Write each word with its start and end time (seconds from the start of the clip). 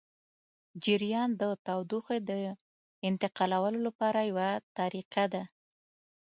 جریان 0.83 1.29
د 1.41 1.43
تودوخې 1.65 2.17
د 2.29 2.31
انتقالولو 3.07 3.79
لپاره 3.87 4.19
یوه 4.29 4.49
طریقه 4.77 5.23
ده. 5.33 5.43